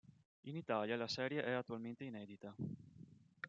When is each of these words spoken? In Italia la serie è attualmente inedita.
In 0.45 0.55
Italia 0.55 0.97
la 0.97 1.07
serie 1.07 1.43
è 1.43 1.51
attualmente 1.51 2.03
inedita. 2.05 2.55